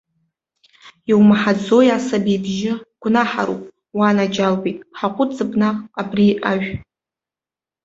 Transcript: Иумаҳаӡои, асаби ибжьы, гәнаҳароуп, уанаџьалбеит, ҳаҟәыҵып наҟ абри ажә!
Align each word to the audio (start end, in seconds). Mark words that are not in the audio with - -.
Иумаҳаӡои, 1.09 1.89
асаби 1.97 2.33
ибжьы, 2.37 2.73
гәнаҳароуп, 3.01 3.63
уанаџьалбеит, 3.97 4.77
ҳаҟәыҵып 4.97 5.51
наҟ 5.61 5.77
абри 6.01 6.27
ажә! 6.49 6.71